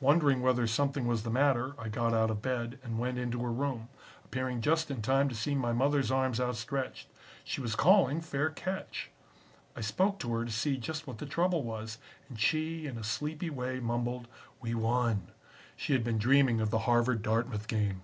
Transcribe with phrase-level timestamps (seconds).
[0.00, 3.52] Wondering whether something was the matter, I got out of bed and went into her
[3.52, 3.90] room,
[4.24, 7.08] appearing just in time to see my mothers arms outstretched.
[7.44, 9.10] She was calling 'Fair catch.'
[9.76, 11.98] I spoke to her to see just what the trouble was,
[12.30, 14.28] and she, in a sleepy way, mumbled,
[14.62, 15.30] 'We won.'
[15.76, 18.00] She had been dreaming of the Harvard Dartmouth game.